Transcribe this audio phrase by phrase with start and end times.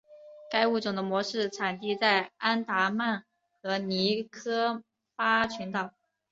[0.49, 3.23] 该物种的模式产地在安达曼
[3.61, 4.83] 和尼科
[5.15, 5.93] 巴群岛。